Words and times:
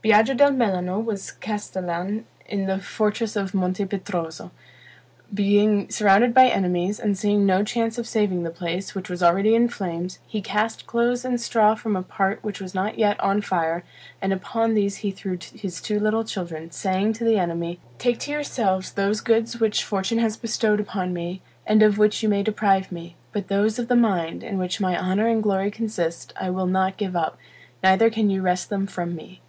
Biaggio 0.00 0.34
del 0.36 0.52
Melano 0.52 1.04
was 1.04 1.32
castellan 1.32 2.24
in 2.46 2.66
the 2.66 2.78
fortress 2.78 3.34
of 3.34 3.52
Monte 3.52 3.84
Petroso. 3.86 4.52
Being 5.34 5.90
surrounded 5.90 6.32
by 6.32 6.46
enemies, 6.46 7.00
and 7.00 7.18
seeing 7.18 7.44
no 7.44 7.64
chance 7.64 7.98
of 7.98 8.06
saving 8.06 8.44
the 8.44 8.50
place, 8.52 8.94
which 8.94 9.10
was 9.10 9.24
already 9.24 9.56
in 9.56 9.66
flames, 9.66 10.20
he 10.24 10.40
cast 10.40 10.86
clothes 10.86 11.24
and 11.24 11.40
straw 11.40 11.74
from 11.74 11.96
a 11.96 12.02
part 12.04 12.44
which 12.44 12.60
was 12.60 12.76
not 12.76 12.96
yet 12.96 13.18
on 13.18 13.40
fire, 13.40 13.82
and 14.20 14.32
upon 14.32 14.74
these 14.74 14.98
he 14.98 15.10
threw 15.10 15.36
his 15.52 15.80
two 15.80 15.98
little 15.98 16.22
children, 16.22 16.70
saying 16.70 17.12
to 17.14 17.24
the 17.24 17.36
enemy, 17.36 17.80
"Take 17.98 18.20
to 18.20 18.30
yourselves 18.30 18.92
those 18.92 19.20
goods 19.20 19.58
which 19.58 19.82
fortune 19.82 20.18
has 20.20 20.36
bestowed 20.36 20.78
upon 20.78 21.12
me, 21.12 21.42
and 21.66 21.82
of 21.82 21.98
which 21.98 22.22
you 22.22 22.28
may 22.28 22.44
deprive 22.44 22.92
me; 22.92 23.16
but 23.32 23.48
those 23.48 23.80
of 23.80 23.88
the 23.88 23.96
mind, 23.96 24.44
in 24.44 24.58
which 24.58 24.80
my 24.80 24.96
honor 24.96 25.26
and 25.26 25.42
glory 25.42 25.72
consist, 25.72 26.32
I 26.40 26.50
will 26.50 26.66
not 26.68 26.96
give 26.96 27.16
up, 27.16 27.36
neither 27.82 28.10
can 28.10 28.30
you 28.30 28.42
wrest 28.42 28.70
them 28.70 28.86
from 28.86 29.16
me." 29.16 29.40